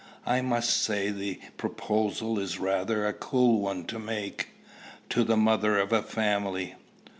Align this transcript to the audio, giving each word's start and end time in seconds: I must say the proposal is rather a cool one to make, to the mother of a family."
I 0.25 0.41
must 0.41 0.71
say 0.81 1.11
the 1.11 1.39
proposal 1.57 2.39
is 2.39 2.57
rather 2.57 3.05
a 3.05 3.13
cool 3.13 3.61
one 3.61 3.85
to 3.85 3.99
make, 3.99 4.47
to 5.09 5.23
the 5.23 5.37
mother 5.37 5.77
of 5.77 5.93
a 5.93 6.01
family." 6.01 6.73